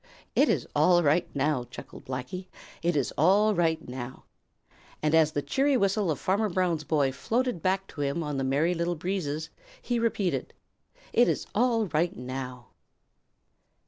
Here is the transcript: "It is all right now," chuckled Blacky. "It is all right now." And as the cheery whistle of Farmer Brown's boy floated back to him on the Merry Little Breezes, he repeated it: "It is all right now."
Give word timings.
"It 0.35 0.49
is 0.49 0.65
all 0.75 1.03
right 1.03 1.29
now," 1.35 1.67
chuckled 1.69 2.05
Blacky. 2.05 2.47
"It 2.81 2.95
is 2.95 3.13
all 3.19 3.53
right 3.53 3.87
now." 3.87 4.23
And 4.99 5.13
as 5.13 5.31
the 5.33 5.43
cheery 5.43 5.77
whistle 5.77 6.09
of 6.09 6.17
Farmer 6.19 6.49
Brown's 6.49 6.83
boy 6.83 7.11
floated 7.11 7.61
back 7.61 7.85
to 7.89 8.01
him 8.01 8.23
on 8.23 8.37
the 8.37 8.43
Merry 8.43 8.73
Little 8.73 8.95
Breezes, 8.95 9.51
he 9.79 9.99
repeated 9.99 10.45
it: 10.45 10.53
"It 11.21 11.29
is 11.29 11.45
all 11.53 11.85
right 11.85 12.15
now." 12.17 12.69